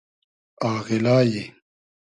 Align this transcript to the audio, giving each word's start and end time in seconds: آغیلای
آغیلای 0.61 1.53